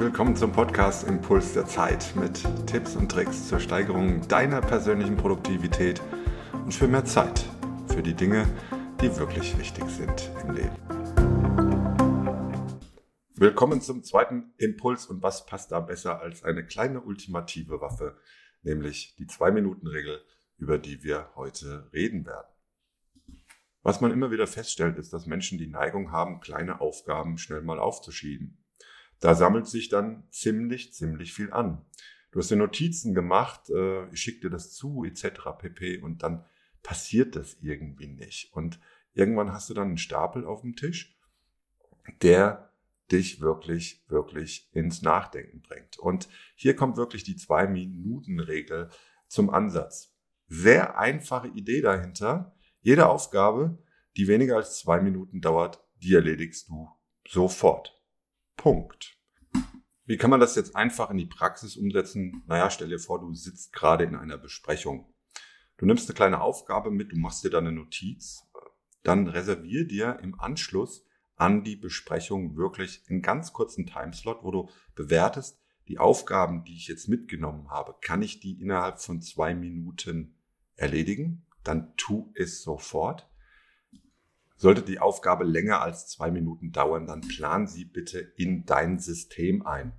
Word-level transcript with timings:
willkommen 0.00 0.34
zum 0.34 0.50
Podcast 0.50 1.06
Impuls 1.06 1.52
der 1.52 1.66
Zeit 1.66 2.16
mit 2.16 2.42
Tipps 2.66 2.96
und 2.96 3.12
Tricks 3.12 3.48
zur 3.48 3.60
Steigerung 3.60 4.26
deiner 4.28 4.62
persönlichen 4.62 5.14
Produktivität 5.18 6.00
und 6.54 6.72
für 6.72 6.88
mehr 6.88 7.04
Zeit 7.04 7.44
für 7.86 8.02
die 8.02 8.14
Dinge, 8.14 8.48
die 9.02 9.14
wirklich 9.18 9.58
wichtig 9.58 9.84
sind 9.90 10.30
im 10.42 10.54
Leben. 10.54 10.74
Willkommen 13.34 13.82
zum 13.82 14.02
zweiten 14.02 14.54
Impuls 14.56 15.04
und 15.04 15.22
was 15.22 15.44
passt 15.44 15.70
da 15.70 15.80
besser 15.80 16.22
als 16.22 16.44
eine 16.44 16.64
kleine 16.64 17.02
ultimative 17.02 17.82
Waffe, 17.82 18.16
nämlich 18.62 19.16
die 19.18 19.26
Zwei-Minuten-Regel, 19.26 20.22
über 20.56 20.78
die 20.78 21.04
wir 21.04 21.28
heute 21.36 21.90
reden 21.92 22.24
werden. 22.24 22.48
Was 23.82 24.00
man 24.00 24.12
immer 24.12 24.30
wieder 24.30 24.46
feststellt, 24.46 24.96
ist, 24.96 25.12
dass 25.12 25.26
Menschen 25.26 25.58
die 25.58 25.68
Neigung 25.68 26.10
haben, 26.10 26.40
kleine 26.40 26.80
Aufgaben 26.80 27.36
schnell 27.36 27.60
mal 27.60 27.78
aufzuschieben. 27.78 28.56
Da 29.20 29.34
sammelt 29.34 29.66
sich 29.66 29.88
dann 29.88 30.24
ziemlich, 30.30 30.92
ziemlich 30.92 31.32
viel 31.32 31.52
an. 31.52 31.84
Du 32.32 32.38
hast 32.38 32.50
dir 32.50 32.56
Notizen 32.56 33.14
gemacht, 33.14 33.70
äh, 33.70 34.08
ich 34.10 34.20
schicke 34.20 34.42
dir 34.42 34.50
das 34.50 34.72
zu, 34.72 35.04
etc. 35.04 35.40
pp. 35.58 35.98
Und 35.98 36.22
dann 36.22 36.44
passiert 36.82 37.36
das 37.36 37.56
irgendwie 37.60 38.06
nicht. 38.06 38.52
Und 38.54 38.80
irgendwann 39.12 39.52
hast 39.52 39.68
du 39.68 39.74
dann 39.74 39.88
einen 39.88 39.98
Stapel 39.98 40.46
auf 40.46 40.62
dem 40.62 40.76
Tisch, 40.76 41.18
der 42.22 42.72
dich 43.10 43.40
wirklich, 43.40 44.04
wirklich 44.08 44.70
ins 44.72 45.02
Nachdenken 45.02 45.62
bringt. 45.62 45.98
Und 45.98 46.28
hier 46.54 46.76
kommt 46.76 46.96
wirklich 46.96 47.24
die 47.24 47.36
Zwei-Minuten-Regel 47.36 48.88
zum 49.26 49.50
Ansatz. 49.50 50.14
Sehr 50.46 50.98
einfache 50.98 51.48
Idee 51.48 51.80
dahinter. 51.80 52.54
Jede 52.80 53.08
Aufgabe, 53.08 53.78
die 54.16 54.28
weniger 54.28 54.56
als 54.56 54.78
zwei 54.78 55.00
Minuten 55.00 55.40
dauert, 55.40 55.84
die 56.02 56.14
erledigst 56.14 56.68
du 56.68 56.88
sofort. 57.26 57.99
Punkt. 58.60 59.16
Wie 60.04 60.18
kann 60.18 60.28
man 60.28 60.38
das 60.38 60.54
jetzt 60.54 60.76
einfach 60.76 61.08
in 61.08 61.16
die 61.16 61.24
Praxis 61.24 61.78
umsetzen? 61.78 62.42
Naja, 62.46 62.68
stell 62.68 62.90
dir 62.90 62.98
vor, 62.98 63.18
du 63.18 63.32
sitzt 63.32 63.72
gerade 63.72 64.04
in 64.04 64.14
einer 64.14 64.36
Besprechung. 64.36 65.14
Du 65.78 65.86
nimmst 65.86 66.10
eine 66.10 66.14
kleine 66.14 66.42
Aufgabe 66.42 66.90
mit, 66.90 67.12
du 67.12 67.16
machst 67.16 67.42
dir 67.42 67.48
dann 67.48 67.66
eine 67.66 67.74
Notiz, 67.74 68.46
dann 69.02 69.28
reservier 69.28 69.86
dir 69.86 70.18
im 70.22 70.38
Anschluss 70.38 71.06
an 71.36 71.64
die 71.64 71.76
Besprechung 71.76 72.54
wirklich 72.54 73.02
einen 73.08 73.22
ganz 73.22 73.54
kurzen 73.54 73.86
Timeslot, 73.86 74.42
wo 74.42 74.50
du 74.50 74.68
bewertest, 74.94 75.58
die 75.88 75.98
Aufgaben, 75.98 76.64
die 76.64 76.74
ich 76.74 76.86
jetzt 76.86 77.08
mitgenommen 77.08 77.70
habe, 77.70 77.94
kann 78.02 78.20
ich 78.20 78.40
die 78.40 78.60
innerhalb 78.60 79.00
von 79.00 79.22
zwei 79.22 79.54
Minuten 79.54 80.36
erledigen? 80.76 81.46
Dann 81.64 81.96
tu 81.96 82.30
es 82.34 82.62
sofort. 82.62 83.29
Sollte 84.60 84.82
die 84.82 84.98
Aufgabe 84.98 85.44
länger 85.44 85.80
als 85.80 86.06
zwei 86.06 86.30
Minuten 86.30 86.70
dauern, 86.70 87.06
dann 87.06 87.22
plan 87.22 87.66
sie 87.66 87.86
bitte 87.86 88.18
in 88.18 88.66
dein 88.66 88.98
System 88.98 89.64
ein. 89.64 89.94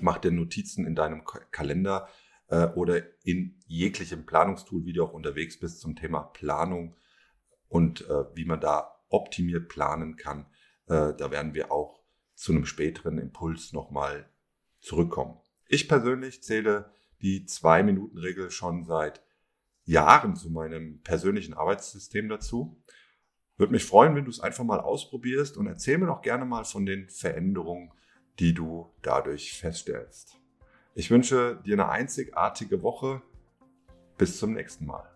Mach 0.00 0.18
dir 0.18 0.30
Notizen 0.30 0.86
in 0.86 0.94
deinem 0.94 1.24
Kalender 1.24 2.08
äh, 2.46 2.66
oder 2.66 3.02
in 3.24 3.58
jeglichem 3.66 4.26
Planungstool, 4.26 4.84
wie 4.84 4.92
du 4.92 5.02
auch 5.02 5.12
unterwegs 5.12 5.58
bist 5.58 5.80
zum 5.80 5.96
Thema 5.96 6.20
Planung 6.22 6.94
und 7.66 8.08
äh, 8.08 8.26
wie 8.36 8.44
man 8.44 8.60
da 8.60 8.94
optimiert 9.08 9.68
planen 9.68 10.14
kann. 10.14 10.46
Äh, 10.86 11.12
da 11.16 11.32
werden 11.32 11.54
wir 11.54 11.72
auch 11.72 12.00
zu 12.36 12.52
einem 12.52 12.66
späteren 12.66 13.18
Impuls 13.18 13.72
nochmal 13.72 14.30
zurückkommen. 14.78 15.40
Ich 15.66 15.88
persönlich 15.88 16.44
zähle 16.44 16.92
die 17.22 17.44
Zwei-Minuten-Regel 17.44 18.52
schon 18.52 18.84
seit 18.84 19.20
Jahren 19.82 20.36
zu 20.36 20.48
meinem 20.48 21.02
persönlichen 21.02 21.54
Arbeitssystem 21.54 22.28
dazu. 22.28 22.80
Würde 23.60 23.74
mich 23.74 23.84
freuen, 23.84 24.14
wenn 24.14 24.24
du 24.24 24.30
es 24.30 24.40
einfach 24.40 24.64
mal 24.64 24.80
ausprobierst 24.80 25.58
und 25.58 25.66
erzähl 25.66 25.98
mir 25.98 26.06
doch 26.06 26.22
gerne 26.22 26.46
mal 26.46 26.64
von 26.64 26.86
den 26.86 27.10
Veränderungen, 27.10 27.92
die 28.38 28.54
du 28.54 28.90
dadurch 29.02 29.52
feststellst. 29.52 30.40
Ich 30.94 31.10
wünsche 31.10 31.60
dir 31.66 31.74
eine 31.74 31.90
einzigartige 31.90 32.82
Woche. 32.82 33.20
Bis 34.16 34.38
zum 34.38 34.54
nächsten 34.54 34.86
Mal. 34.86 35.10